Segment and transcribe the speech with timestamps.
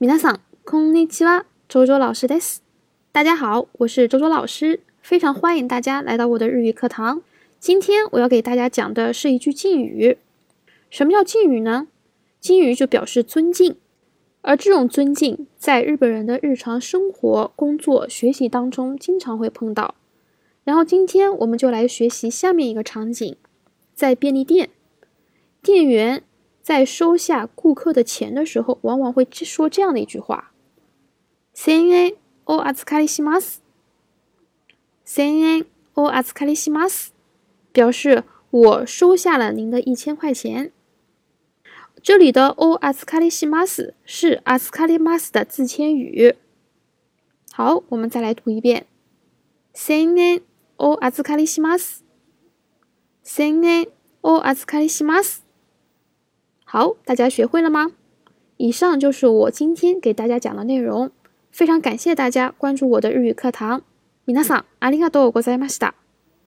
[0.00, 1.44] 皆さん、こんにちは。
[1.68, 2.62] 周周老师です。
[3.10, 7.22] 大家好，我是周周老师，非常欢迎大家来到我的日语课堂。
[7.58, 10.18] 今天我要给大家讲的是一句敬语。
[10.88, 11.88] 什么叫敬语呢？
[12.38, 13.74] 敬语就表示尊敬，
[14.42, 19.96] 而这种尊敬在日本人的日常生活、工作、学习当中经常会碰到。
[20.62, 23.34] 然后今天我们就来学习下面一个场景，
[23.94, 24.70] 在便利店，
[25.60, 26.22] 店员。
[26.67, 30.51] 在收下顾客的钱的时候，往往会说这样的一句话：“
[31.53, 33.61] 千円お預かりします。”
[35.05, 37.09] 千円お預かりします，
[37.73, 40.71] 表示我收下了您的一千块钱。
[42.01, 46.35] 这里的お預かりします是預かります的自谦语。
[47.51, 48.85] 好，我们再来读一遍：
[49.73, 50.41] 千円
[50.77, 52.03] お預かりします。
[56.67, 57.91] 好，大家学会了吗？
[58.57, 61.11] 以上就是我今天给大家讲的内容。
[61.51, 63.81] 非常感谢大家关注我的日语课堂。
[64.25, 65.93] 皆さんありがとうございました。